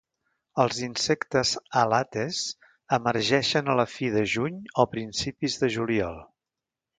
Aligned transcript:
Els 0.61 0.77
insectes 0.85 1.51
"alates" 1.81 2.39
emergeixen 2.97 3.69
a 3.69 3.77
la 3.81 3.87
fi 3.97 4.11
de 4.17 4.25
juny 4.33 4.59
a 4.85 4.87
principis 4.97 5.61
de 5.65 5.71
juliol. 5.77 6.19